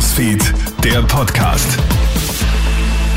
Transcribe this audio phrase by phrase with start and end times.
[0.00, 0.42] Newsfeed,
[0.82, 1.78] der Podcast.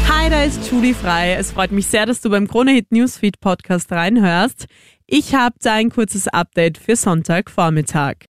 [0.09, 1.31] Hi, da ist Julie Frei.
[1.35, 4.65] Es freut mich sehr, dass du beim Kronehit Newsfeed Podcast reinhörst.
[5.07, 8.25] Ich habe da ein kurzes Update für Sonntagvormittag.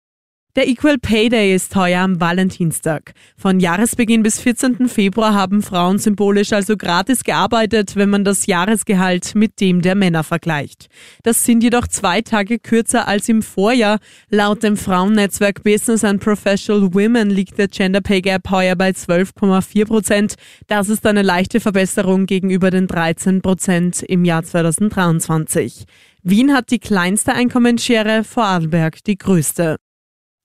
[0.58, 3.12] Der Equal Pay Day ist heuer am Valentinstag.
[3.36, 4.88] Von Jahresbeginn bis 14.
[4.88, 10.24] Februar haben Frauen symbolisch also gratis gearbeitet, wenn man das Jahresgehalt mit dem der Männer
[10.24, 10.88] vergleicht.
[11.22, 14.00] Das sind jedoch zwei Tage kürzer als im Vorjahr.
[14.30, 19.86] Laut dem Frauennetzwerk Business and Professional Women liegt der Gender Pay Gap heuer bei 12,4
[19.86, 20.34] Prozent.
[20.66, 25.84] Das ist eine leichte Verbesserung gegenüber den 13 Prozent im Jahr 2023.
[26.24, 29.76] Wien hat die kleinste Einkommensschere, Vorarlberg die größte.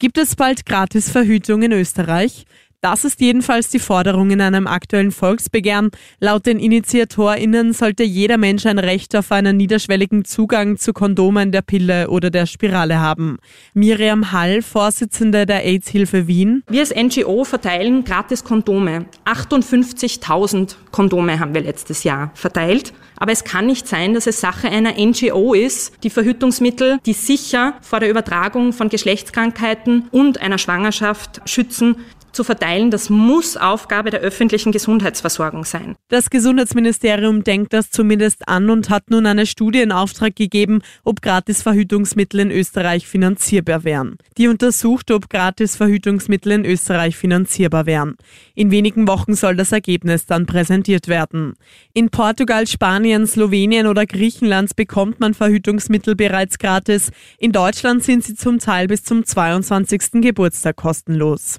[0.04, 2.46] Gibt es bald Gratisverhütung in Österreich?
[2.84, 5.90] Das ist jedenfalls die Forderung in einem aktuellen Volksbegehren.
[6.20, 11.62] Laut den InitiatorInnen sollte jeder Mensch ein Recht auf einen niederschwelligen Zugang zu Kondomen, der
[11.62, 13.38] Pille oder der Spirale haben.
[13.74, 16.62] Miriam Hall, Vorsitzende der AIDS-Hilfe Wien.
[16.68, 19.06] Wir als NGO verteilen gratis Kondome.
[19.24, 22.92] 58.000 Kondome haben wir letztes Jahr verteilt.
[23.16, 27.76] Aber es kann nicht sein, dass es Sache einer NGO ist, die Verhütungsmittel, die sicher
[27.80, 31.96] vor der Übertragung von Geschlechtskrankheiten und einer Schwangerschaft schützen,
[32.34, 35.96] zu verteilen, das muss Aufgabe der öffentlichen Gesundheitsversorgung sein.
[36.10, 41.22] Das Gesundheitsministerium denkt das zumindest an und hat nun eine Studie in Auftrag gegeben, ob
[41.22, 44.18] Gratisverhütungsmittel in Österreich finanzierbar wären.
[44.38, 48.16] Die untersucht, ob Gratisverhütungsmittel in Österreich finanzierbar wären.
[48.56, 51.54] In wenigen Wochen soll das Ergebnis dann präsentiert werden.
[51.94, 57.12] In Portugal, Spanien, Slowenien oder Griechenland bekommt man Verhütungsmittel bereits gratis.
[57.38, 60.22] In Deutschland sind sie zum Teil bis zum 22.
[60.22, 61.58] Geburtstag kostenlos.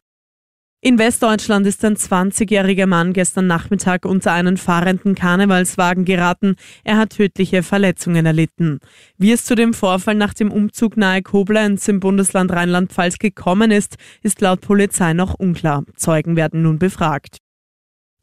[0.87, 6.57] In Westdeutschland ist ein 20-jähriger Mann gestern Nachmittag unter einen fahrenden Karnevalswagen geraten.
[6.85, 8.81] Er hat tödliche Verletzungen erlitten.
[9.17, 13.97] Wie es zu dem Vorfall nach dem Umzug nahe Koblenz im Bundesland Rheinland-Pfalz gekommen ist,
[14.23, 15.85] ist laut Polizei noch unklar.
[15.97, 17.39] Zeugen werden nun befragt.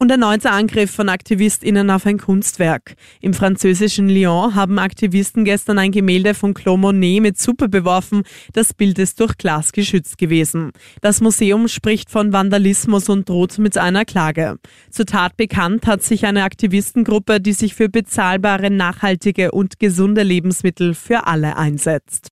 [0.01, 2.95] Und erneuter Angriff von AktivistInnen auf ein Kunstwerk.
[3.21, 8.23] Im französischen Lyon haben Aktivisten gestern ein Gemälde von Claude Monet mit Suppe beworfen.
[8.53, 10.71] Das Bild ist durch Glas geschützt gewesen.
[11.01, 14.57] Das Museum spricht von Vandalismus und droht mit einer Klage.
[14.89, 20.95] Zur Tat bekannt hat sich eine Aktivistengruppe, die sich für bezahlbare, nachhaltige und gesunde Lebensmittel
[20.95, 22.29] für alle einsetzt.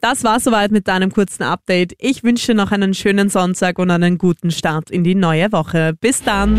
[0.00, 1.92] Das war soweit mit deinem kurzen Update.
[1.98, 5.94] Ich wünsche noch einen schönen Sonntag und einen guten Start in die neue Woche.
[6.00, 6.58] Bis dann.